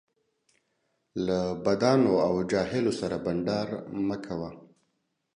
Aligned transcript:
له 1.25 1.39
بدانو 1.65 2.13
او 2.27 2.33
جاهلو 2.51 2.91
سره 2.99 3.15
بنډار 3.25 3.67
مه 4.07 4.17
کوه 4.25 4.49